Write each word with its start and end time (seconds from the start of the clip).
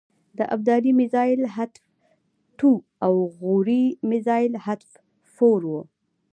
د 0.37 0.39
ابدالي 0.55 0.91
میزایل 1.01 1.41
حتف 1.55 1.83
ټو 2.59 2.71
او 3.05 3.13
غوري 3.37 3.85
مزایل 4.11 4.53
حتف 4.65 4.91
فور 5.35 5.61
و. 5.65 5.73